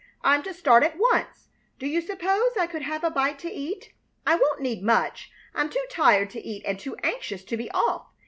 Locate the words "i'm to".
0.23-0.53